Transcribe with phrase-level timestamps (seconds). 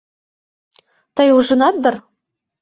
[1.15, 1.95] Тый ужынат дыр?